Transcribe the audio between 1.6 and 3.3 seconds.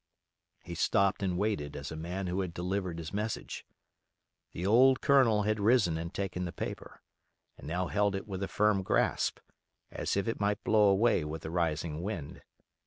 as a man who had delivered his